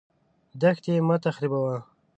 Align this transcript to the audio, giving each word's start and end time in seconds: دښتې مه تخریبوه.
دښتې 0.61 0.93
مه 1.07 1.15
تخریبوه. 1.25 1.75